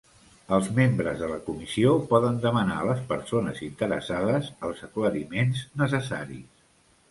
[0.55, 6.69] Els membres de la Comissió poden demanar a les persones interessades els aclariments necessaris.